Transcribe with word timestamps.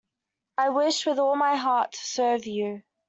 I 0.57 0.69
wish 0.69 1.05
with 1.05 1.19
all 1.19 1.35
my 1.35 1.55
heart 1.57 1.91
to 1.91 1.99
serve 1.99 2.47
you. 2.47 2.81